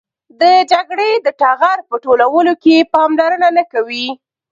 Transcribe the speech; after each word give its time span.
د 0.41 0.43
جګړې 0.71 1.11
د 1.25 1.27
ټغر 1.39 1.77
په 1.89 1.95
ټولولو 2.03 2.53
کې 2.63 2.75
پاملرنه 2.93 3.47
نه 3.57 3.63
کوي. 3.71 4.07